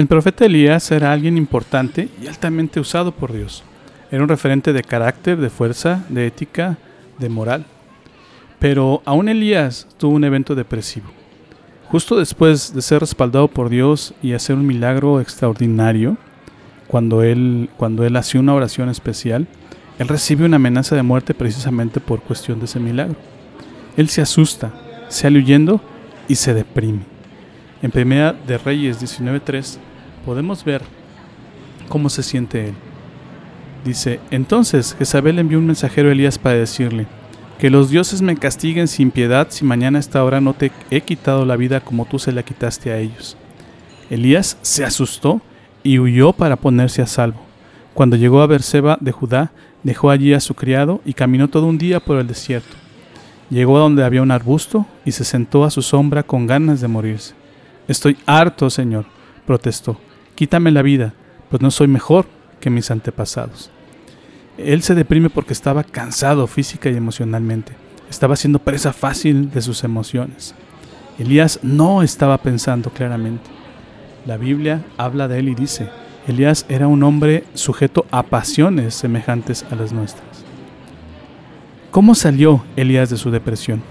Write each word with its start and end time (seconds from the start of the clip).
El 0.00 0.06
profeta 0.06 0.46
Elías 0.46 0.90
era 0.92 1.12
alguien 1.12 1.36
importante 1.36 2.08
y 2.22 2.26
altamente 2.26 2.80
usado 2.80 3.12
por 3.12 3.34
Dios. 3.34 3.62
Era 4.10 4.22
un 4.22 4.30
referente 4.30 4.72
de 4.72 4.82
carácter, 4.82 5.36
de 5.36 5.50
fuerza, 5.50 6.06
de 6.08 6.26
ética, 6.26 6.78
de 7.18 7.28
moral. 7.28 7.66
Pero 8.58 9.02
aún 9.04 9.28
Elías 9.28 9.86
tuvo 9.98 10.14
un 10.14 10.24
evento 10.24 10.54
depresivo. 10.54 11.10
Justo 11.88 12.16
después 12.16 12.72
de 12.72 12.80
ser 12.80 13.00
respaldado 13.00 13.48
por 13.48 13.68
Dios 13.68 14.14
y 14.22 14.32
hacer 14.32 14.56
un 14.56 14.66
milagro 14.66 15.20
extraordinario, 15.20 16.16
cuando 16.86 17.22
él, 17.22 17.68
cuando 17.76 18.06
él 18.06 18.16
hacía 18.16 18.40
una 18.40 18.54
oración 18.54 18.88
especial, 18.88 19.48
él 19.98 20.08
recibe 20.08 20.46
una 20.46 20.56
amenaza 20.56 20.96
de 20.96 21.02
muerte 21.02 21.34
precisamente 21.34 22.00
por 22.00 22.22
cuestión 22.22 22.58
de 22.58 22.64
ese 22.64 22.80
milagro. 22.80 23.16
Él 23.98 24.08
se 24.08 24.22
asusta, 24.22 24.72
sale 25.10 25.40
huyendo 25.40 25.78
y 26.26 26.36
se 26.36 26.54
deprime. 26.54 27.00
En 27.82 27.90
Primera 27.90 28.32
de 28.32 28.56
Reyes 28.56 28.98
19.3 28.98 29.89
podemos 30.24 30.64
ver 30.64 30.82
cómo 31.88 32.08
se 32.08 32.22
siente 32.22 32.68
él. 32.68 32.74
Dice, 33.84 34.20
entonces 34.30 34.94
Jezabel 34.98 35.38
envió 35.38 35.58
un 35.58 35.66
mensajero 35.66 36.08
a 36.08 36.12
Elías 36.12 36.38
para 36.38 36.56
decirle, 36.56 37.06
que 37.58 37.68
los 37.70 37.90
dioses 37.90 38.22
me 38.22 38.36
castiguen 38.36 38.88
sin 38.88 39.10
piedad 39.10 39.48
si 39.50 39.66
mañana 39.66 39.98
a 39.98 40.00
esta 40.00 40.24
hora 40.24 40.40
no 40.40 40.54
te 40.54 40.72
he 40.90 41.02
quitado 41.02 41.44
la 41.44 41.56
vida 41.56 41.80
como 41.80 42.06
tú 42.06 42.18
se 42.18 42.32
la 42.32 42.42
quitaste 42.42 42.90
a 42.90 42.98
ellos. 42.98 43.36
Elías 44.08 44.56
se 44.62 44.82
asustó 44.82 45.42
y 45.82 45.98
huyó 45.98 46.32
para 46.32 46.56
ponerse 46.56 47.02
a 47.02 47.06
salvo. 47.06 47.40
Cuando 47.92 48.16
llegó 48.16 48.40
a 48.40 48.46
Berseba 48.46 48.96
de 49.00 49.12
Judá, 49.12 49.52
dejó 49.82 50.10
allí 50.10 50.32
a 50.32 50.40
su 50.40 50.54
criado 50.54 51.02
y 51.04 51.12
caminó 51.12 51.48
todo 51.48 51.66
un 51.66 51.76
día 51.76 52.00
por 52.00 52.18
el 52.18 52.26
desierto. 52.26 52.76
Llegó 53.50 53.76
a 53.76 53.80
donde 53.80 54.04
había 54.04 54.22
un 54.22 54.30
arbusto 54.30 54.86
y 55.04 55.12
se 55.12 55.24
sentó 55.24 55.64
a 55.64 55.70
su 55.70 55.82
sombra 55.82 56.22
con 56.22 56.46
ganas 56.46 56.80
de 56.80 56.88
morirse. 56.88 57.34
Estoy 57.88 58.16
harto, 58.24 58.70
Señor, 58.70 59.04
protestó. 59.46 59.98
Quítame 60.40 60.70
la 60.70 60.80
vida, 60.80 61.12
pues 61.50 61.60
no 61.60 61.70
soy 61.70 61.86
mejor 61.86 62.24
que 62.60 62.70
mis 62.70 62.90
antepasados. 62.90 63.70
Él 64.56 64.82
se 64.82 64.94
deprime 64.94 65.28
porque 65.28 65.52
estaba 65.52 65.84
cansado 65.84 66.46
física 66.46 66.88
y 66.88 66.96
emocionalmente. 66.96 67.74
Estaba 68.08 68.36
siendo 68.36 68.58
presa 68.58 68.94
fácil 68.94 69.50
de 69.50 69.60
sus 69.60 69.84
emociones. 69.84 70.54
Elías 71.18 71.60
no 71.62 72.02
estaba 72.02 72.38
pensando 72.38 72.88
claramente. 72.88 73.50
La 74.24 74.38
Biblia 74.38 74.82
habla 74.96 75.28
de 75.28 75.40
él 75.40 75.50
y 75.50 75.54
dice, 75.54 75.90
Elías 76.26 76.64
era 76.70 76.88
un 76.88 77.02
hombre 77.02 77.44
sujeto 77.52 78.06
a 78.10 78.22
pasiones 78.22 78.94
semejantes 78.94 79.66
a 79.70 79.74
las 79.74 79.92
nuestras. 79.92 80.42
¿Cómo 81.90 82.14
salió 82.14 82.64
Elías 82.76 83.10
de 83.10 83.18
su 83.18 83.30
depresión? 83.30 83.82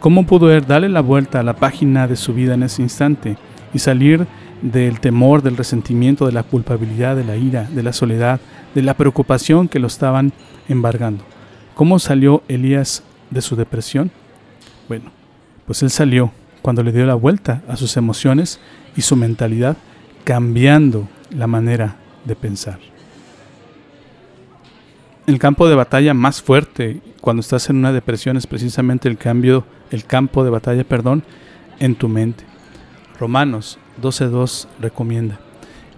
¿Cómo 0.00 0.26
pudo 0.26 0.52
él 0.52 0.66
darle 0.66 0.90
la 0.90 1.00
vuelta 1.00 1.40
a 1.40 1.44
la 1.44 1.56
página 1.56 2.06
de 2.06 2.16
su 2.16 2.34
vida 2.34 2.52
en 2.52 2.64
ese 2.64 2.82
instante 2.82 3.38
y 3.72 3.78
salir 3.78 4.26
del 4.64 4.98
temor, 4.98 5.42
del 5.42 5.58
resentimiento, 5.58 6.24
de 6.24 6.32
la 6.32 6.42
culpabilidad, 6.42 7.16
de 7.16 7.24
la 7.24 7.36
ira, 7.36 7.64
de 7.64 7.82
la 7.82 7.92
soledad, 7.92 8.40
de 8.74 8.80
la 8.80 8.94
preocupación 8.94 9.68
que 9.68 9.78
lo 9.78 9.86
estaban 9.86 10.32
embargando. 10.70 11.22
¿Cómo 11.74 11.98
salió 11.98 12.42
Elías 12.48 13.02
de 13.28 13.42
su 13.42 13.56
depresión? 13.56 14.10
Bueno, 14.88 15.10
pues 15.66 15.82
él 15.82 15.90
salió 15.90 16.32
cuando 16.62 16.82
le 16.82 16.92
dio 16.92 17.04
la 17.04 17.14
vuelta 17.14 17.62
a 17.68 17.76
sus 17.76 17.98
emociones 17.98 18.58
y 18.96 19.02
su 19.02 19.16
mentalidad, 19.16 19.76
cambiando 20.24 21.08
la 21.30 21.46
manera 21.46 21.96
de 22.24 22.34
pensar. 22.34 22.78
El 25.26 25.38
campo 25.38 25.68
de 25.68 25.74
batalla 25.74 26.14
más 26.14 26.40
fuerte 26.40 27.02
cuando 27.20 27.40
estás 27.40 27.68
en 27.68 27.76
una 27.76 27.92
depresión 27.92 28.38
es 28.38 28.46
precisamente 28.46 29.10
el 29.10 29.18
cambio, 29.18 29.66
el 29.90 30.06
campo 30.06 30.42
de 30.42 30.48
batalla, 30.48 30.84
perdón, 30.84 31.22
en 31.80 31.96
tu 31.96 32.08
mente. 32.08 32.44
Romanos 33.20 33.78
12.2 34.00 34.66
recomienda. 34.80 35.38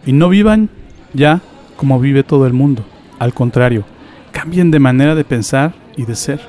Y 0.04 0.12
no 0.12 0.28
vivan 0.28 0.70
ya 1.12 1.40
como 1.76 2.00
vive 2.00 2.22
todo 2.22 2.46
el 2.46 2.52
mundo. 2.52 2.84
Al 3.18 3.34
contrario, 3.34 3.84
cambien 4.32 4.70
de 4.70 4.78
manera 4.78 5.14
de 5.14 5.24
pensar 5.24 5.74
y 5.96 6.04
de 6.04 6.14
ser. 6.14 6.40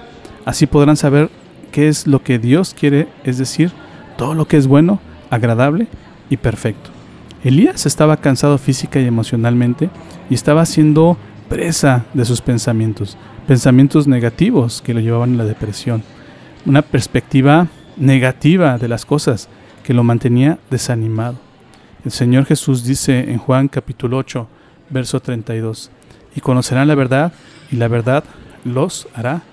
Así 0.45 0.65
podrán 0.65 0.97
saber 0.97 1.29
qué 1.71 1.87
es 1.87 2.07
lo 2.07 2.23
que 2.23 2.39
Dios 2.39 2.73
quiere, 2.77 3.07
es 3.23 3.37
decir, 3.37 3.71
todo 4.17 4.33
lo 4.33 4.47
que 4.47 4.57
es 4.57 4.67
bueno, 4.67 4.99
agradable 5.29 5.87
y 6.29 6.37
perfecto. 6.37 6.89
Elías 7.43 7.85
estaba 7.85 8.17
cansado 8.17 8.57
física 8.57 8.99
y 8.99 9.05
emocionalmente 9.05 9.89
y 10.29 10.33
estaba 10.33 10.65
siendo 10.65 11.17
presa 11.49 12.05
de 12.13 12.25
sus 12.25 12.41
pensamientos, 12.41 13.17
pensamientos 13.47 14.07
negativos 14.07 14.81
que 14.81 14.93
lo 14.93 14.99
llevaban 14.99 15.35
a 15.35 15.37
la 15.37 15.45
depresión, 15.45 16.03
una 16.65 16.81
perspectiva 16.81 17.67
negativa 17.95 18.77
de 18.77 18.87
las 18.87 19.05
cosas 19.05 19.49
que 19.87 19.93
lo 19.93 20.03
mantenía 20.03 20.59
desanimado. 20.69 21.37
El 22.03 22.11
Señor 22.11 22.43
Jesús 22.43 22.83
dice 22.83 23.31
en 23.31 23.37
Juan 23.37 23.69
capítulo 23.69 24.17
8, 24.17 24.45
verso 24.89 25.21
32, 25.21 25.91
y 26.35 26.41
conocerán 26.41 26.89
la 26.89 26.95
verdad 26.95 27.31
y 27.71 27.77
la 27.77 27.87
verdad 27.87 28.25
los 28.65 29.07
hará 29.13 29.43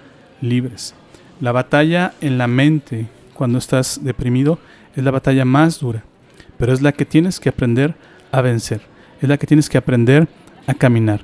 libres. 0.41 0.97
La 1.41 1.53
batalla 1.53 2.15
en 2.21 2.37
la 2.37 2.49
mente 2.49 3.07
cuando 3.33 3.59
estás 3.59 4.01
deprimido 4.03 4.59
es 4.97 5.05
la 5.05 5.13
batalla 5.13 5.45
más 5.45 5.79
dura, 5.79 6.03
pero 6.59 6.73
es 6.73 6.83
la 6.83 6.91
que 6.91 7.05
tienes 7.05 7.39
que 7.39 7.51
aprender 7.51 7.95
a 8.33 8.41
vencer, 8.41 8.81
es 9.21 9.29
la 9.29 9.37
que 9.37 9.47
tienes 9.47 9.69
que 9.69 9.79
aprender 9.79 10.27
a 10.67 10.75
caminar. 10.75 11.21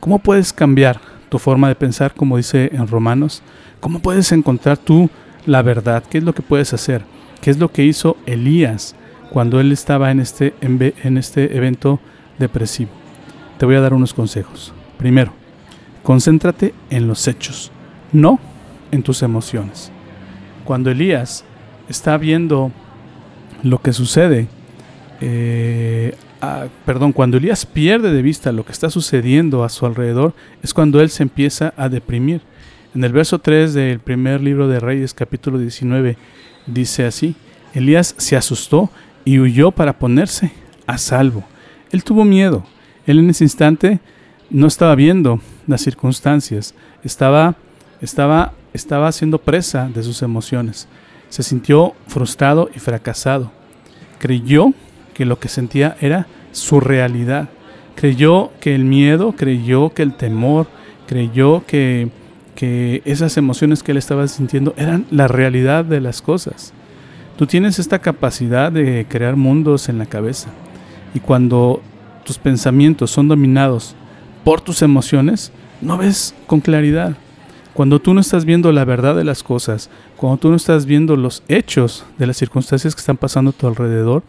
¿Cómo 0.00 0.20
puedes 0.20 0.54
cambiar 0.54 1.02
tu 1.28 1.38
forma 1.38 1.68
de 1.68 1.74
pensar, 1.74 2.14
como 2.14 2.38
dice 2.38 2.70
en 2.72 2.88
Romanos? 2.88 3.42
¿Cómo 3.80 4.00
puedes 4.00 4.32
encontrar 4.32 4.78
tú 4.78 5.10
la 5.44 5.60
verdad? 5.60 6.02
¿Qué 6.08 6.16
es 6.16 6.24
lo 6.24 6.34
que 6.34 6.40
puedes 6.40 6.72
hacer? 6.72 7.04
¿Qué 7.44 7.50
es 7.50 7.58
lo 7.58 7.70
que 7.70 7.84
hizo 7.84 8.16
Elías 8.24 8.96
cuando 9.30 9.60
él 9.60 9.70
estaba 9.70 10.10
en 10.10 10.18
este, 10.18 10.54
en 10.62 11.18
este 11.18 11.54
evento 11.54 12.00
depresivo? 12.38 12.90
Te 13.58 13.66
voy 13.66 13.74
a 13.74 13.82
dar 13.82 13.92
unos 13.92 14.14
consejos. 14.14 14.72
Primero, 14.96 15.30
concéntrate 16.02 16.72
en 16.88 17.06
los 17.06 17.28
hechos, 17.28 17.70
no 18.14 18.40
en 18.92 19.02
tus 19.02 19.22
emociones. 19.22 19.92
Cuando 20.64 20.90
Elías 20.90 21.44
está 21.86 22.16
viendo 22.16 22.72
lo 23.62 23.76
que 23.76 23.92
sucede, 23.92 24.48
eh, 25.20 26.16
perdón, 26.86 27.12
cuando 27.12 27.36
Elías 27.36 27.66
pierde 27.66 28.10
de 28.10 28.22
vista 28.22 28.52
lo 28.52 28.64
que 28.64 28.72
está 28.72 28.88
sucediendo 28.88 29.64
a 29.64 29.68
su 29.68 29.84
alrededor, 29.84 30.32
es 30.62 30.72
cuando 30.72 30.98
él 30.98 31.10
se 31.10 31.24
empieza 31.24 31.74
a 31.76 31.90
deprimir. 31.90 32.40
En 32.94 33.02
el 33.02 33.12
verso 33.12 33.40
3 33.40 33.74
del 33.74 33.98
primer 33.98 34.40
libro 34.40 34.68
de 34.68 34.78
Reyes, 34.78 35.14
capítulo 35.14 35.58
19, 35.58 36.16
Dice 36.66 37.04
así, 37.04 37.34
Elías 37.74 38.14
se 38.18 38.36
asustó 38.36 38.88
y 39.24 39.40
huyó 39.40 39.72
para 39.72 39.98
ponerse 39.98 40.52
a 40.86 40.96
salvo. 40.96 41.42
Él 41.90 42.04
tuvo 42.04 42.24
miedo. 42.24 42.64
Él 43.04 43.18
en 43.18 43.30
ese 43.30 43.42
instante 43.42 43.98
no 44.48 44.68
estaba 44.68 44.94
viendo 44.94 45.40
las 45.66 45.82
circunstancias, 45.82 46.74
estaba, 47.02 47.56
estaba, 48.00 48.52
estaba 48.72 49.10
siendo 49.10 49.38
presa 49.38 49.90
de 49.92 50.04
sus 50.04 50.22
emociones. 50.22 50.86
Se 51.30 51.42
sintió 51.42 51.94
frustrado 52.06 52.70
y 52.76 52.78
fracasado. 52.78 53.50
Creyó 54.20 54.72
que 55.14 55.24
lo 55.24 55.40
que 55.40 55.48
sentía 55.48 55.96
era 56.00 56.28
su 56.52 56.78
realidad. 56.78 57.48
Creyó 57.96 58.52
que 58.60 58.76
el 58.76 58.84
miedo, 58.84 59.32
creyó 59.36 59.92
que 59.92 60.02
el 60.02 60.14
temor, 60.14 60.68
creyó 61.08 61.66
que 61.66 62.08
esas 63.04 63.36
emociones 63.36 63.82
que 63.82 63.92
él 63.92 63.98
estaba 63.98 64.26
sintiendo 64.28 64.74
eran 64.76 65.06
la 65.10 65.28
realidad 65.28 65.84
de 65.84 66.00
las 66.00 66.22
cosas. 66.22 66.72
Tú 67.36 67.46
tienes 67.46 67.78
esta 67.78 67.98
capacidad 67.98 68.70
de 68.70 69.06
crear 69.08 69.36
mundos 69.36 69.88
en 69.88 69.98
la 69.98 70.06
cabeza 70.06 70.50
y 71.14 71.20
cuando 71.20 71.82
tus 72.24 72.38
pensamientos 72.38 73.10
son 73.10 73.28
dominados 73.28 73.94
por 74.44 74.60
tus 74.60 74.82
emociones, 74.82 75.52
no 75.80 75.98
ves 75.98 76.34
con 76.46 76.60
claridad. 76.60 77.16
Cuando 77.72 78.00
tú 78.00 78.14
no 78.14 78.20
estás 78.20 78.44
viendo 78.44 78.70
la 78.70 78.84
verdad 78.84 79.16
de 79.16 79.24
las 79.24 79.42
cosas, 79.42 79.90
cuando 80.16 80.38
tú 80.38 80.50
no 80.50 80.56
estás 80.56 80.86
viendo 80.86 81.16
los 81.16 81.42
hechos 81.48 82.04
de 82.18 82.26
las 82.26 82.36
circunstancias 82.36 82.94
que 82.94 83.00
están 83.00 83.16
pasando 83.16 83.50
a 83.50 83.54
tu 83.54 83.66
alrededor, 83.66 84.22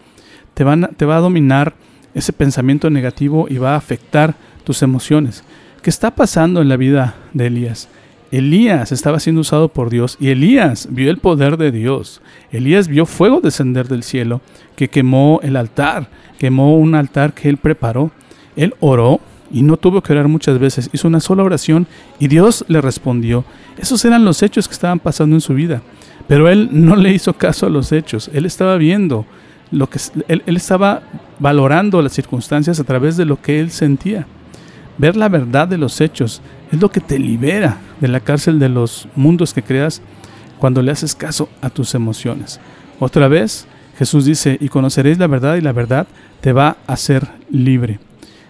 te, 0.56 0.66
te 0.98 1.06
va 1.06 1.18
a 1.18 1.22
dominar 1.22 1.76
ese 2.16 2.34
pensamiento 2.34 2.90
negativo 2.90 3.46
y 3.50 3.58
va 3.58 3.74
a 3.74 3.78
afectar 3.78 4.36
tus 4.64 4.82
emociones. 4.82 5.44
¿Qué 5.84 5.92
está 5.92 6.16
pasando 6.16 6.62
en 6.62 6.70
la 6.70 6.78
vida 6.78 7.14
de 7.34 7.46
Elías? 7.46 7.88
Elías 8.32 8.92
estaba 8.92 9.20
siendo 9.20 9.42
usado 9.42 9.70
por 9.70 9.90
Dios 9.90 10.18
y 10.20 10.30
Elías 10.30 10.88
vio 10.92 11.10
el 11.10 11.18
poder 11.18 11.58
de 11.58 11.72
Dios. 11.72 12.22
Elías 12.52 12.88
vio 12.88 13.06
fuego 13.06 13.40
descender 13.42 13.88
del 13.88 14.04
cielo 14.04 14.42
que 14.76 14.90
quemó 14.90 15.40
el 15.44 15.56
altar, 15.56 16.10
quemó 16.38 16.76
un 16.78 16.96
altar 16.96 17.34
que 17.34 17.50
él 17.50 17.58
preparó. 17.58 18.12
Él 18.56 18.74
oró 18.80 19.20
y 19.52 19.62
no 19.62 19.78
tuvo 19.78 20.02
que 20.02 20.14
orar 20.14 20.28
muchas 20.28 20.60
veces, 20.60 20.90
hizo 20.92 21.08
una 21.08 21.20
sola 21.20 21.44
oración 21.44 21.88
y 22.20 22.28
Dios 22.28 22.66
le 22.68 22.82
respondió. 22.82 23.46
Esos 23.78 24.04
eran 24.06 24.26
los 24.26 24.42
hechos 24.42 24.68
que 24.68 24.74
estaban 24.74 25.00
pasando 25.00 25.36
en 25.36 25.42
su 25.42 25.54
vida, 25.54 25.82
pero 26.28 26.50
él 26.50 26.70
no 26.72 26.96
le 26.96 27.14
hizo 27.14 27.34
caso 27.34 27.68
a 27.68 27.70
los 27.70 27.92
hechos, 27.92 28.30
él 28.34 28.46
estaba 28.46 28.78
viendo 28.78 29.26
lo 29.72 29.88
que 29.90 30.00
él, 30.28 30.42
él 30.46 30.58
estaba 30.58 31.04
valorando 31.40 32.02
las 32.02 32.14
circunstancias 32.14 32.80
a 32.80 32.84
través 32.84 33.18
de 33.18 33.26
lo 33.26 33.42
que 33.42 33.60
él 33.60 33.72
sentía. 33.72 34.26
Ver 34.98 35.16
la 35.16 35.30
verdad 35.30 35.68
de 35.68 35.78
los 35.78 36.02
hechos 36.02 36.42
es 36.72 36.80
lo 36.82 36.90
que 36.90 37.02
te 37.02 37.20
libera 37.20 37.78
de 38.00 38.08
la 38.08 38.20
cárcel 38.20 38.60
de 38.60 38.70
los 38.70 39.08
mundos 39.16 39.54
que 39.54 39.64
creas 39.64 40.02
cuando 40.58 40.82
le 40.82 40.92
haces 40.92 41.16
caso 41.16 41.50
a 41.62 41.70
tus 41.70 41.96
emociones. 41.96 42.60
Otra 43.00 43.28
vez, 43.28 43.68
Jesús 43.98 44.26
dice, 44.26 44.58
y 44.60 44.70
conoceréis 44.70 45.18
la 45.18 45.28
verdad 45.28 45.56
y 45.56 45.62
la 45.62 45.72
verdad 45.72 46.08
te 46.42 46.54
va 46.54 46.78
a 46.88 46.94
hacer 46.94 47.28
libre. 47.50 48.00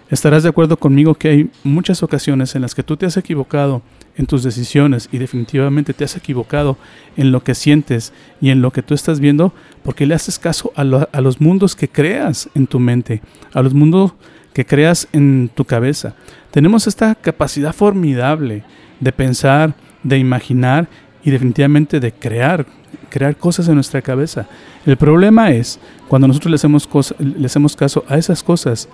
Estarás 0.09 0.43
de 0.43 0.49
acuerdo 0.49 0.77
conmigo 0.77 1.15
que 1.15 1.29
hay 1.29 1.49
muchas 1.63 2.03
ocasiones 2.03 2.55
en 2.55 2.61
las 2.61 2.75
que 2.75 2.83
tú 2.83 2.95
te 2.95 3.07
has 3.07 3.17
equivocado 3.17 3.81
en 4.15 4.27
tus 4.27 4.43
decisiones 4.43 5.09
y 5.11 5.17
definitivamente 5.17 5.93
te 5.93 6.03
has 6.03 6.15
equivocado 6.15 6.77
en 7.17 7.31
lo 7.31 7.43
que 7.43 7.55
sientes 7.55 8.13
y 8.39 8.49
en 8.51 8.61
lo 8.61 8.71
que 8.71 8.83
tú 8.83 8.93
estás 8.93 9.19
viendo 9.19 9.51
porque 9.83 10.05
le 10.05 10.13
haces 10.13 10.37
caso 10.37 10.71
a, 10.75 10.81
a 10.81 11.21
los 11.21 11.41
mundos 11.41 11.75
que 11.75 11.89
creas 11.89 12.49
en 12.53 12.67
tu 12.67 12.79
mente, 12.79 13.21
a 13.53 13.63
los 13.63 13.73
mundos 13.73 14.13
que 14.55 14.65
creas 14.65 15.09
en 15.11 15.51
tu 15.53 15.65
cabeza. 15.65 16.13
Tenemos 16.49 16.87
esta 16.87 17.13
capacidad 17.13 17.73
formidable 17.73 18.63
de 19.01 19.11
pensar, 19.11 19.75
de 20.01 20.17
imaginar 20.17 20.87
y 21.25 21.31
definitivamente 21.31 21.99
de 21.99 22.13
crear, 22.13 22.65
crear 23.09 23.35
cosas 23.35 23.67
en 23.67 23.75
nuestra 23.75 24.01
cabeza. 24.01 24.47
El 24.85 24.95
problema 24.95 25.51
es 25.51 25.77
cuando 26.07 26.29
nosotros 26.29 26.51
le 26.51 26.55
hacemos, 26.55 26.87
le 27.19 27.45
hacemos 27.45 27.75
caso 27.75 28.05
a 28.07 28.17
esas 28.17 28.43
cosas 28.43 28.87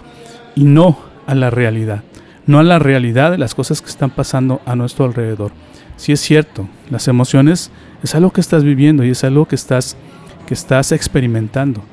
y 0.56 0.64
no 0.64 0.98
a 1.28 1.36
la 1.36 1.52
realidad, 1.52 2.02
no 2.48 2.58
a 2.58 2.64
la 2.64 2.80
realidad 2.80 3.30
de 3.30 3.38
las 3.38 3.54
cosas 3.54 3.84
que 3.84 3.90
están 3.90 4.10
pasando 4.10 4.64
a 4.66 4.76
nuestro 4.76 5.06
alrededor. 5.06 5.52
Si 5.96 6.12
es 6.12 6.22
cierto, 6.22 6.68
las 6.90 7.08
emociones 7.08 7.70
es 8.02 8.16
algo 8.16 8.32
que 8.32 8.42
estás 8.42 8.64
viviendo 8.64 9.04
y 9.06 9.12
es 9.12 9.24
algo 9.24 9.48
que 9.48 9.54
estás, 9.54 9.96
que 10.48 10.56
estás 10.56 10.92
experimentando, 10.92 11.84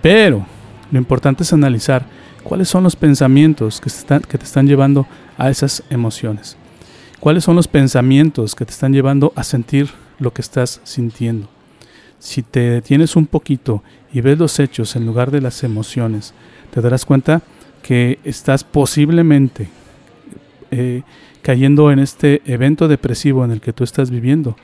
pero 0.00 0.46
lo 0.92 0.98
importante 0.98 1.42
es 1.42 1.52
analizar 1.52 2.04
cuáles 2.46 2.68
son 2.68 2.84
los 2.84 2.94
pensamientos 2.94 3.80
que, 3.80 3.90
te 3.90 4.44
están 4.44 4.68
llevando 4.68 5.06
a 5.36 5.50
esas 5.50 5.82
emociones. 5.90 6.56
¿Cuáles 7.18 7.42
son 7.42 7.56
los 7.56 7.66
pensamientos 7.66 8.54
que 8.54 8.64
te 8.64 8.70
están 8.70 8.92
llevando 8.92 9.32
a 9.34 9.42
sentir 9.42 9.90
lo 10.20 10.32
que 10.32 10.42
estás 10.42 10.80
sintiendo? 10.84 11.48
Si 12.20 12.42
te 12.42 12.60
detienes 12.60 13.16
un 13.16 13.26
poquito 13.26 13.82
y 14.12 14.20
ves 14.20 14.38
los 14.38 14.60
hechos 14.60 14.94
en 14.94 15.06
lugar 15.06 15.32
de 15.32 15.40
las 15.40 15.64
emociones, 15.64 16.34
te 16.70 16.80
darás 16.80 17.04
cuenta 17.04 17.42
que 17.82 18.20
estás 18.22 18.62
posiblemente 18.62 19.68
eh, 20.70 21.02
cayendo 21.42 21.90
en 21.90 21.98
este 21.98 22.42
evento 22.44 22.86
depresivo 22.86 23.44
en 23.44 23.50
el 23.50 23.60
que 23.60 23.72
tú 23.72 23.82
estás 23.82 24.10
viviendo 24.10 24.56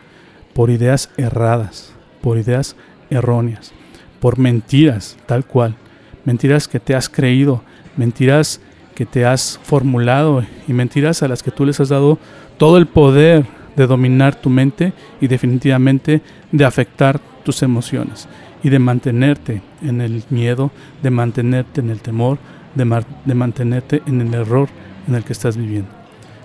por 0.55 0.71
ideas 0.71 1.11
erradas, 1.17 1.93
por 2.21 2.39
ideas 2.39 2.77
erróneas, 3.11 3.73
por 4.21 4.39
mentiras 4.39 5.17
tal 5.27 5.45
cual, 5.45 5.75
mentiras 6.25 6.69
que 6.69 6.79
te 6.79 6.95
has 6.95 7.09
creído, 7.09 7.63
mentiras 7.97 8.61
que 8.95 9.07
te 9.07 9.25
has 9.25 9.59
formulado 9.63 10.45
y 10.69 10.73
mentiras 10.73 11.23
a 11.23 11.29
las 11.29 11.43
que 11.43 11.51
tú 11.51 11.65
les 11.65 11.81
has 11.81 11.89
dado 11.89 12.19
todo 12.59 12.79
el 12.79 12.87
poder 12.87 13.47
de 13.77 13.87
dominar 13.87 14.35
tu 14.35 14.51
mente 14.51 14.93
y 15.21 15.27
definitivamente 15.27 16.23
de 16.51 16.65
afectar 16.65 17.21
tus 17.45 17.63
emociones 17.63 18.29
y 18.63 18.69
de 18.69 18.79
mantenerte 18.79 19.63
en 19.83 20.01
el 20.01 20.23
miedo, 20.31 20.71
de 21.03 21.11
mantenerte 21.11 21.81
en 21.81 21.91
el 21.91 22.01
temor, 22.01 22.39
de, 22.75 23.35
mantenerte 23.35 24.03
en 24.07 24.21
el 24.21 24.35
error 24.35 24.69
en 25.09 25.15
el 25.15 25.25
que 25.25 25.33
estás 25.33 25.57
viviendo. 25.57 25.91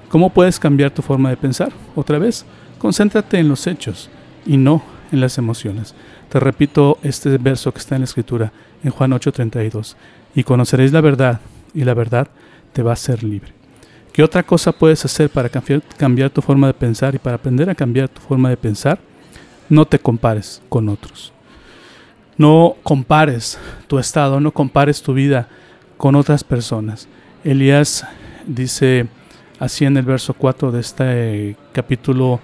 ¿Cómo 0.10 0.30
puedes 0.30 0.60
cambiar 0.60 0.92
tu 0.92 1.02
forma 1.02 1.30
de 1.30 1.38
pensar? 1.38 1.72
Otra 1.96 2.18
vez, 2.18 2.46
concéntrate 2.80 3.38
en 3.38 3.50
los 3.50 3.68
hechos 3.68 4.10
y 4.46 4.58
no 4.58 4.82
en 5.12 5.22
las 5.22 5.38
emociones. 5.38 5.96
Te 6.30 6.40
repito 6.40 6.98
este 7.04 7.38
verso 7.38 7.72
que 7.72 7.80
está 7.80 7.96
en 7.96 8.02
la 8.02 8.06
escritura, 8.06 8.52
en 8.84 8.92
Juan 8.92 9.12
8:32, 9.12 9.96
y 10.36 10.44
conoceréis 10.44 10.92
la 10.92 11.02
verdad, 11.02 11.42
y 11.74 11.84
la 11.84 11.94
verdad 11.94 12.28
te 12.74 12.84
va 12.84 12.92
a 12.92 12.94
hacer 12.94 13.24
libre. 13.24 13.54
¿Qué 14.18 14.24
otra 14.24 14.42
cosa 14.42 14.72
puedes 14.72 15.06
hacer 15.06 15.30
para 15.30 15.48
cambiar, 15.50 16.32
tu 16.32 16.42
forma 16.42 16.66
de 16.66 16.74
pensar 16.74 17.14
y 17.14 17.20
para 17.20 17.36
aprender 17.36 17.70
a 17.70 17.76
cambiar 17.76 18.10
tu 18.10 18.20
forma 18.20 18.50
de 18.50 18.58
pensar? 18.58 19.00
No 19.70 19.86
te 19.86 20.00
compares 20.00 20.62
con 20.70 20.90
otros. 20.90 21.32
No 22.36 22.78
compares 22.82 23.60
tu 23.88 24.00
estado, 24.00 24.40
no 24.40 24.52
compares 24.52 25.04
tu 25.04 25.14
vida 25.14 25.48
con 25.98 26.16
otras 26.16 26.44
personas. 26.44 27.08
Elías 27.44 28.08
dice 28.48 29.08
así 29.60 29.86
en 29.86 29.98
el 29.98 30.06
verso 30.06 30.34
4 30.34 30.72
de 30.72 30.80
este 30.80 31.56
capítulo 31.72 32.40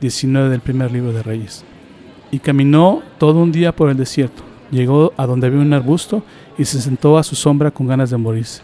19 0.00 0.48
del 0.48 0.60
primer 0.60 0.92
libro 0.92 1.12
de 1.12 1.22
Reyes. 1.24 1.64
Y 2.30 2.38
caminó 2.38 3.02
todo 3.18 3.40
un 3.40 3.52
día 3.52 3.74
por 3.74 3.90
el 3.90 3.96
desierto. 3.96 4.42
Llegó 4.70 5.12
a 5.16 5.26
donde 5.26 5.46
había 5.46 5.60
un 5.60 5.72
arbusto 5.72 6.22
y 6.58 6.64
se 6.64 6.80
sentó 6.80 7.18
a 7.18 7.22
su 7.22 7.36
sombra 7.36 7.70
con 7.70 7.86
ganas 7.86 8.10
de 8.10 8.16
morirse. 8.16 8.62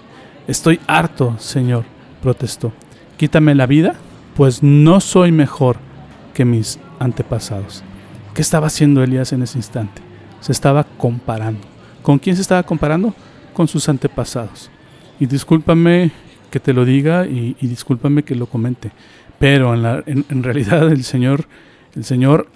Estoy 0.49 0.81
harto, 0.87 1.37
Señor, 1.38 1.85
protestó. 2.23 2.73
Quítame 3.17 3.55
la 3.55 3.67
vida, 3.67 3.94
pues 4.35 4.62
no 4.62 5.00
soy 5.00 5.31
mejor 5.31 5.76
que 6.35 6.44
mis 6.44 6.81
antepasados. 6.99 7.85
¿Qué 8.35 8.43
estaba 8.43 8.67
haciendo 8.67 9.03
Elías 9.03 9.32
en 9.32 9.43
ese 9.43 9.59
instante? 9.59 10.03
Se 10.41 10.53
estaba 10.53 10.85
comparando. 10.85 11.61
¿Con 12.03 12.19
quién 12.19 12.35
se 12.35 12.43
estaba 12.43 12.65
comparando? 12.65 13.15
con 13.53 13.69
sus 13.69 13.88
antepasados. 13.88 14.70
Y 15.20 15.26
discúlpame 15.26 16.11
que 16.50 16.61
te 16.61 16.73
lo 16.73 16.85
diga 16.85 17.26
y, 17.26 17.55
discúlpame 17.61 18.25
que 18.25 18.35
lo 18.35 18.47
comente, 18.47 18.93
pero 19.38 19.75
en, 19.75 20.25
en, 20.29 20.43
realidad 20.43 20.91
el 20.91 21.05
Señor, 21.05 21.47
el 21.94 22.05
Señor, 22.05 22.49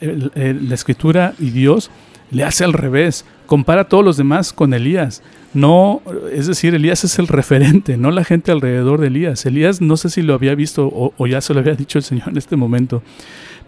la 0.00 0.74
Escritura 0.74 1.34
y 1.38 1.50
Dios 1.50 1.90
le 2.30 2.44
hace 2.44 2.64
al 2.64 2.72
revés, 2.72 3.24
compara 3.46 3.82
a 3.82 3.88
todos 3.88 4.04
los 4.04 4.16
demás 4.16 4.52
con 4.52 4.72
Elías. 4.72 5.22
No, 5.52 6.00
es 6.32 6.46
decir, 6.46 6.74
Elías 6.74 7.04
es 7.04 7.18
el 7.18 7.28
referente, 7.28 7.98
no 7.98 8.10
la 8.10 8.24
gente 8.24 8.50
alrededor 8.50 9.00
de 9.00 9.08
Elías. 9.08 9.44
Elías 9.44 9.82
no 9.82 9.98
sé 9.98 10.08
si 10.08 10.22
lo 10.22 10.32
había 10.32 10.54
visto 10.54 10.90
o, 10.90 11.26
ya 11.26 11.42
se 11.42 11.52
lo 11.52 11.60
había 11.60 11.74
dicho 11.74 11.98
el 11.98 12.04
Señor 12.04 12.30
en 12.30 12.38
este 12.38 12.56
momento, 12.56 13.02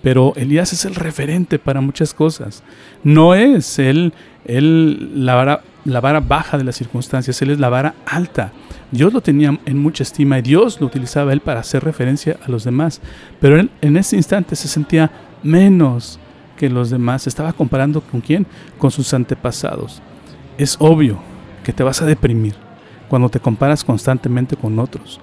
pero 0.02 0.32
Elías 0.36 0.72
es 0.72 0.86
el 0.86 0.94
referente 0.94 1.58
para 1.58 1.82
muchas 1.82 2.14
cosas. 2.14 2.62
No 3.02 3.34
es 3.34 3.78
él, 3.78 4.14
él 4.46 5.26
la 5.26 5.34
vara 5.34 5.62
la 5.84 6.00
vara 6.00 6.20
baja 6.20 6.56
de 6.56 6.64
las 6.64 6.76
circunstancias, 6.76 7.40
Él 7.42 7.50
es 7.50 7.60
la 7.60 7.68
vara 7.68 7.94
alta. 8.06 8.52
Dios 8.90 9.12
lo 9.12 9.20
tenía 9.20 9.58
en 9.66 9.78
mucha 9.78 10.02
estima 10.02 10.38
y 10.38 10.42
Dios 10.42 10.80
lo 10.80 10.86
utilizaba 10.86 11.32
Él 11.32 11.40
para 11.40 11.60
hacer 11.60 11.84
referencia 11.84 12.38
a 12.42 12.50
los 12.50 12.64
demás. 12.64 13.00
Pero 13.40 13.58
él, 13.58 13.70
en 13.82 13.96
ese 13.96 14.16
instante 14.16 14.56
se 14.56 14.68
sentía 14.68 15.10
menos 15.44 16.18
que 16.56 16.68
los 16.68 16.90
demás. 16.90 17.26
Estaba 17.26 17.52
comparando 17.52 18.00
con 18.00 18.20
quién? 18.20 18.46
Con 18.78 18.90
sus 18.90 19.14
antepasados. 19.14 20.02
Es 20.58 20.76
obvio 20.80 21.18
que 21.62 21.72
te 21.72 21.82
vas 21.82 22.02
a 22.02 22.06
deprimir 22.06 22.54
cuando 23.08 23.28
te 23.28 23.40
comparas 23.40 23.84
constantemente 23.84 24.56
con 24.56 24.78
otros. 24.78 25.20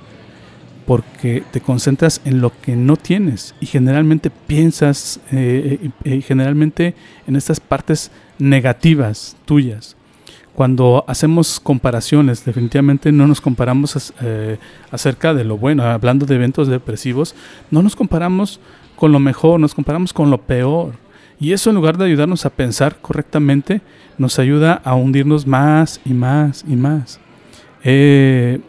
Porque 0.86 1.44
te 1.52 1.62
concentras 1.62 2.22
en 2.26 2.42
lo 2.42 2.52
que 2.62 2.76
no 2.76 2.98
tienes 2.98 3.56
y 3.60 3.66
generalmente 3.66 4.30
piensas, 4.30 5.20
eh, 5.32 5.92
eh, 6.04 6.22
generalmente 6.22 6.96
en 7.28 7.36
estas 7.36 7.60
partes 7.60 8.12
negativas 8.40 9.36
tuyas 9.46 9.96
cuando 10.54 11.06
hacemos 11.08 11.60
comparaciones, 11.60 12.44
definitivamente 12.44 13.12
no 13.12 13.26
nos 13.26 13.40
comparamos 13.40 14.14
eh, 14.22 14.58
acerca 14.92 15.34
de 15.34 15.46
lo 15.46 15.58
bueno, 15.58 15.84
hablando 15.84 16.26
de 16.26 16.36
eventos 16.36 16.68
depresivos, 16.68 17.36
no 17.72 17.82
nos 17.82 17.96
comparamos 17.96 18.60
con 19.02 19.12
lo 19.12 19.20
mejor, 19.20 19.60
nos 19.60 19.74
comparamos 19.74 20.14
con 20.14 20.30
lo 20.30 20.38
peor. 20.38 20.94
Y 21.40 21.54
eso 21.54 21.72
en 21.72 21.76
lugar 21.76 21.98
de 21.98 22.06
ayudarnos 22.06 22.46
a 22.46 22.52
pensar 22.52 22.98
correctamente, 23.02 23.82
nos 24.20 24.38
ayuda 24.38 24.80
a 24.84 24.94
hundirnos 24.94 25.48
más 25.48 26.00
y 26.06 26.14
más 26.14 26.64
y 26.68 26.76
más. 26.76 27.20
Eh, 27.84 28.60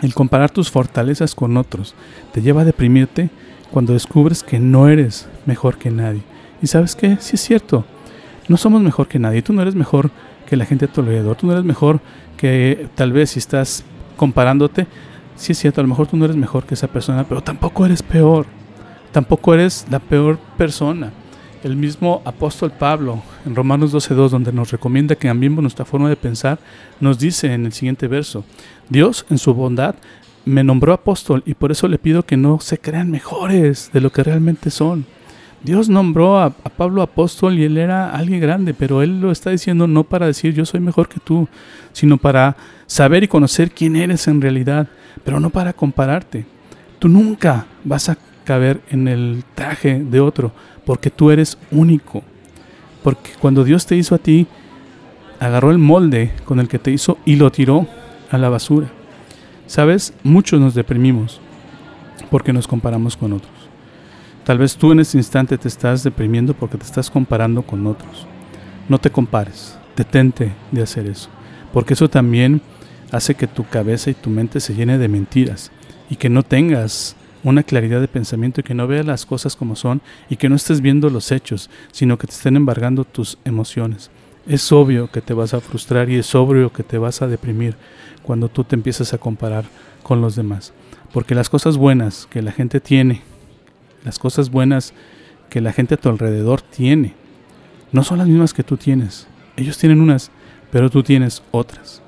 el 0.00 0.14
comparar 0.14 0.52
tus 0.52 0.70
fortalezas 0.70 1.34
con 1.34 1.56
otros 1.56 1.96
te 2.32 2.40
lleva 2.40 2.62
a 2.62 2.64
deprimirte 2.64 3.30
cuando 3.72 3.94
descubres 3.94 4.44
que 4.44 4.60
no 4.60 4.86
eres 4.86 5.28
mejor 5.44 5.76
que 5.76 5.90
nadie. 5.90 6.22
Y 6.62 6.68
sabes 6.68 6.94
qué, 6.94 7.16
sí 7.18 7.34
es 7.34 7.40
cierto, 7.40 7.84
no 8.46 8.56
somos 8.58 8.80
mejor 8.80 9.08
que 9.08 9.18
nadie, 9.18 9.42
tú 9.42 9.52
no 9.52 9.62
eres 9.62 9.74
mejor 9.74 10.12
que 10.46 10.56
la 10.56 10.66
gente 10.66 10.84
a 10.84 10.88
tu 10.92 11.00
alrededor. 11.00 11.34
Tú 11.34 11.48
no 11.48 11.54
eres 11.54 11.64
mejor 11.64 11.98
que 12.36 12.86
tal 12.94 13.10
vez 13.10 13.30
si 13.30 13.40
estás 13.40 13.82
comparándote, 14.16 14.86
sí 15.34 15.50
es 15.50 15.58
cierto, 15.58 15.80
a 15.80 15.82
lo 15.82 15.88
mejor 15.88 16.06
tú 16.06 16.16
no 16.16 16.26
eres 16.26 16.36
mejor 16.36 16.64
que 16.64 16.74
esa 16.74 16.86
persona, 16.86 17.24
pero 17.24 17.42
tampoco 17.42 17.84
eres 17.84 18.04
peor. 18.04 18.46
Tampoco 19.12 19.54
eres 19.54 19.86
la 19.90 19.98
peor 19.98 20.38
persona. 20.56 21.12
El 21.64 21.74
mismo 21.74 22.22
apóstol 22.24 22.70
Pablo 22.70 23.22
en 23.44 23.56
Romanos 23.56 23.92
12.2, 23.92 24.28
donde 24.28 24.52
nos 24.52 24.70
recomienda 24.70 25.16
que 25.16 25.26
cambiemos 25.26 25.62
nuestra 25.62 25.84
forma 25.84 26.08
de 26.08 26.16
pensar, 26.16 26.58
nos 27.00 27.18
dice 27.18 27.52
en 27.52 27.66
el 27.66 27.72
siguiente 27.72 28.06
verso, 28.06 28.44
Dios 28.88 29.26
en 29.28 29.38
su 29.38 29.54
bondad 29.54 29.96
me 30.44 30.64
nombró 30.64 30.92
apóstol 30.92 31.42
y 31.46 31.54
por 31.54 31.72
eso 31.72 31.88
le 31.88 31.98
pido 31.98 32.24
que 32.24 32.36
no 32.36 32.60
se 32.60 32.78
crean 32.78 33.10
mejores 33.10 33.90
de 33.92 34.00
lo 34.00 34.10
que 34.10 34.22
realmente 34.22 34.70
son. 34.70 35.04
Dios 35.62 35.88
nombró 35.88 36.38
a, 36.38 36.50
Pablo 36.50 37.02
apóstol 37.02 37.58
y 37.58 37.64
él 37.64 37.76
era 37.76 38.10
alguien 38.10 38.40
grande, 38.40 38.72
pero 38.72 39.02
él 39.02 39.20
lo 39.20 39.32
está 39.32 39.50
diciendo 39.50 39.88
no 39.88 40.04
para 40.04 40.26
decir 40.26 40.54
yo 40.54 40.64
soy 40.64 40.78
mejor 40.78 41.08
que 41.08 41.18
tú, 41.18 41.48
sino 41.92 42.16
para 42.16 42.56
saber 42.86 43.24
y 43.24 43.28
conocer 43.28 43.72
quién 43.72 43.96
eres 43.96 44.28
en 44.28 44.40
realidad, 44.40 44.88
pero 45.24 45.40
no 45.40 45.50
para 45.50 45.72
compararte. 45.72 46.46
Tú 47.00 47.08
nunca 47.08 47.66
vas 47.84 48.08
a 48.08 48.16
caber 48.48 48.80
en 48.88 49.08
el 49.08 49.44
traje 49.54 50.02
de 50.02 50.20
otro, 50.20 50.52
porque 50.86 51.10
tú 51.10 51.30
eres 51.30 51.58
único. 51.70 52.22
Porque 53.02 53.32
cuando 53.38 53.62
Dios 53.62 53.84
te 53.84 53.94
hizo 53.94 54.14
a 54.14 54.18
ti, 54.18 54.46
agarró 55.38 55.70
el 55.70 55.76
molde 55.76 56.32
con 56.46 56.58
el 56.58 56.66
que 56.66 56.78
te 56.78 56.90
hizo 56.90 57.18
y 57.26 57.36
lo 57.36 57.52
tiró 57.52 57.86
a 58.30 58.38
la 58.38 58.48
basura. 58.48 58.88
Sabes, 59.66 60.14
muchos 60.22 60.58
nos 60.58 60.74
deprimimos 60.74 61.42
porque 62.30 62.54
nos 62.54 62.66
comparamos 62.66 63.18
con 63.18 63.34
otros. 63.34 63.52
Tal 64.44 64.56
vez 64.56 64.78
tú 64.78 64.92
en 64.92 65.00
este 65.00 65.18
instante 65.18 65.58
te 65.58 65.68
estás 65.68 66.02
deprimiendo 66.02 66.54
porque 66.54 66.78
te 66.78 66.86
estás 66.86 67.10
comparando 67.10 67.60
con 67.60 67.86
otros. 67.86 68.26
No 68.88 68.96
te 68.96 69.10
compares, 69.10 69.78
detente 69.94 70.54
de 70.72 70.82
hacer 70.82 71.06
eso, 71.06 71.28
porque 71.74 71.92
eso 71.92 72.08
también 72.08 72.62
hace 73.12 73.34
que 73.34 73.46
tu 73.46 73.68
cabeza 73.68 74.08
y 74.08 74.14
tu 74.14 74.30
mente 74.30 74.60
se 74.60 74.74
llene 74.74 74.96
de 74.96 75.08
mentiras 75.08 75.70
y 76.08 76.16
que 76.16 76.30
no 76.30 76.42
tengas 76.42 77.14
una 77.44 77.62
claridad 77.62 78.00
de 78.00 78.08
pensamiento 78.08 78.60
y 78.60 78.64
que 78.64 78.74
no 78.74 78.86
veas 78.86 79.06
las 79.06 79.26
cosas 79.26 79.56
como 79.56 79.76
son 79.76 80.00
y 80.28 80.36
que 80.36 80.48
no 80.48 80.56
estés 80.56 80.80
viendo 80.80 81.10
los 81.10 81.32
hechos, 81.32 81.70
sino 81.92 82.18
que 82.18 82.26
te 82.26 82.32
estén 82.32 82.56
embargando 82.56 83.04
tus 83.04 83.38
emociones. 83.44 84.10
Es 84.46 84.72
obvio 84.72 85.10
que 85.10 85.20
te 85.20 85.34
vas 85.34 85.54
a 85.54 85.60
frustrar 85.60 86.10
y 86.10 86.16
es 86.16 86.34
obvio 86.34 86.72
que 86.72 86.82
te 86.82 86.98
vas 86.98 87.22
a 87.22 87.26
deprimir 87.26 87.76
cuando 88.22 88.48
tú 88.48 88.64
te 88.64 88.76
empiezas 88.76 89.12
a 89.12 89.18
comparar 89.18 89.64
con 90.02 90.20
los 90.20 90.36
demás. 90.36 90.72
Porque 91.12 91.34
las 91.34 91.48
cosas 91.48 91.76
buenas 91.76 92.26
que 92.30 92.42
la 92.42 92.52
gente 92.52 92.80
tiene, 92.80 93.22
las 94.04 94.18
cosas 94.18 94.50
buenas 94.50 94.92
que 95.50 95.60
la 95.60 95.72
gente 95.72 95.94
a 95.94 95.98
tu 95.98 96.08
alrededor 96.08 96.60
tiene, 96.60 97.14
no 97.92 98.04
son 98.04 98.18
las 98.18 98.28
mismas 98.28 98.52
que 98.52 98.62
tú 98.62 98.76
tienes. 98.76 99.26
Ellos 99.56 99.78
tienen 99.78 100.00
unas, 100.00 100.30
pero 100.70 100.90
tú 100.90 101.02
tienes 101.02 101.42
otras. 101.50 102.02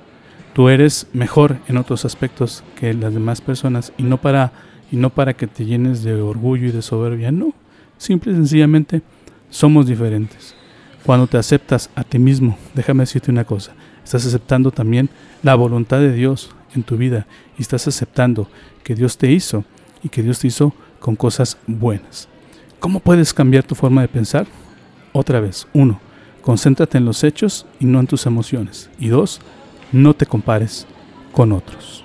Tú 0.53 0.69
eres 0.69 1.07
mejor 1.13 1.59
en 1.69 1.77
otros 1.77 2.05
aspectos 2.05 2.65
que 2.79 2.93
las 2.93 3.15
demás 3.15 3.41
personas 3.41 3.93
y 3.97 4.03
no 4.03 4.19
para 4.19 4.53
y 4.91 4.97
no 4.97 5.11
para 5.11 5.35
que 5.35 5.47
te 5.47 5.65
llenes 5.65 6.03
de 6.03 6.15
orgullo 6.15 6.69
y 6.69 6.73
de 6.73 6.83
soberbia, 6.83 7.31
no. 7.31 7.53
Simple 7.99 8.33
y 8.33 8.35
sencillamente 8.37 9.03
somos 9.51 9.87
diferentes. 9.87 10.55
Cuando 11.05 11.27
te 11.27 11.39
aceptas 11.39 11.91
a 11.95 12.05
ti 12.05 12.19
mismo, 12.19 12.59
déjame 12.75 13.03
decirte 13.03 13.31
una 13.31 13.45
cosa, 13.45 13.73
estás 14.05 14.27
aceptando 14.27 14.71
también 14.71 15.09
la 15.43 15.55
voluntad 15.55 15.99
de 15.99 16.13
Dios 16.13 16.51
en 16.75 16.83
tu 16.83 16.97
vida 16.97 17.27
y 17.59 17.63
estás 17.63 17.89
aceptando 17.89 18.49
que 18.85 18.95
Dios 18.95 19.17
te 19.17 19.31
hizo 19.31 19.65
y 20.03 20.09
que 20.09 20.23
Dios 20.23 20.39
te 20.39 20.49
hizo 20.49 20.75
con 20.99 21.17
cosas 21.17 21.57
buenas. 21.67 22.29
¿Cómo 22.79 23.01
puedes 23.01 23.35
cambiar 23.35 23.65
tu 23.65 23.75
forma 23.75 24.03
de 24.03 24.09
pensar? 24.09 24.47
Otra 25.13 25.41
vez, 25.41 25.67
uno, 25.73 26.01
concéntrate 26.43 26.99
en 26.99 27.05
los 27.05 27.25
hechos 27.25 27.67
y 27.79 27.85
no 27.87 28.01
en 28.01 28.07
tus 28.07 28.27
emociones. 28.27 28.91
Y 28.99 29.09
dos, 29.09 29.41
no 29.93 30.15
te 30.15 30.27
compares 30.27 30.87
con 31.33 31.53
otros. 31.53 32.05